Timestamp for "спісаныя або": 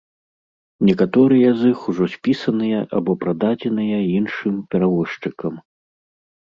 2.15-3.11